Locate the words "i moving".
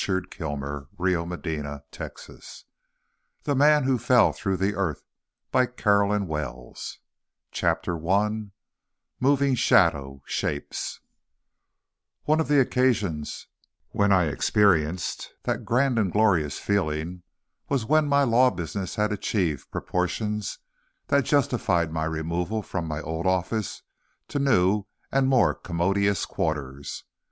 8.09-9.53